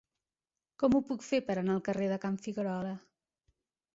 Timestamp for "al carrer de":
1.79-2.19